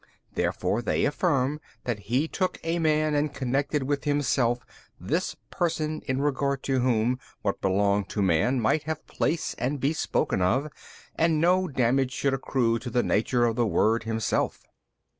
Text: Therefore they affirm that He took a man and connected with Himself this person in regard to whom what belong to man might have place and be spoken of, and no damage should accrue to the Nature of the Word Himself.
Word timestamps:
Therefore 0.33 0.81
they 0.81 1.05
affirm 1.05 1.61
that 1.83 2.07
He 2.11 2.27
took 2.27 2.57
a 2.63 2.79
man 2.79 3.13
and 3.13 3.31
connected 3.31 3.83
with 3.83 4.05
Himself 4.05 4.65
this 4.99 5.35
person 5.51 6.01
in 6.07 6.23
regard 6.23 6.63
to 6.63 6.79
whom 6.79 7.19
what 7.43 7.61
belong 7.61 8.05
to 8.05 8.23
man 8.23 8.59
might 8.59 8.81
have 8.85 9.05
place 9.05 9.53
and 9.59 9.79
be 9.79 9.93
spoken 9.93 10.41
of, 10.41 10.69
and 11.15 11.39
no 11.39 11.67
damage 11.67 12.13
should 12.13 12.33
accrue 12.33 12.79
to 12.79 12.89
the 12.89 13.03
Nature 13.03 13.45
of 13.45 13.55
the 13.55 13.67
Word 13.67 14.01
Himself. 14.05 14.63